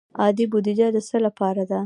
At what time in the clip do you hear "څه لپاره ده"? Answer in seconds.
1.07-1.79